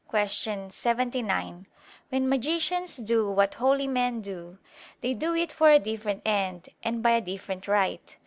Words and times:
79): 0.81 1.67
"When 2.09 2.27
magicians 2.27 2.97
do 2.97 3.29
what 3.29 3.53
holy 3.53 3.85
men 3.85 4.19
do, 4.21 4.57
they 5.01 5.13
do 5.13 5.35
it 5.35 5.53
for 5.53 5.69
a 5.69 5.77
different 5.77 6.23
end 6.25 6.69
and 6.81 7.03
by 7.03 7.11
a 7.11 7.21
different 7.21 7.67
right. 7.67 8.17